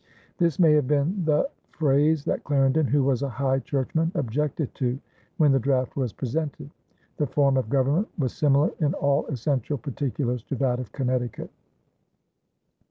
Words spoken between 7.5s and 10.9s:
of government was similar in all essential particulars to that